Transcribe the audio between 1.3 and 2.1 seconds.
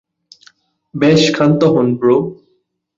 ক্ষান্ত হন,